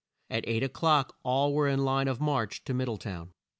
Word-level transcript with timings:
At 0.31 0.45
eight 0.47 0.63
o'clock 0.63 1.15
all 1.21 1.53
were 1.53 1.67
in 1.67 1.85
line 1.85 2.07
of 2.07 2.19
march 2.19 2.63
to 2.63 2.73
Mid 2.73 2.87
dle 2.87 2.97
town. 2.97 3.33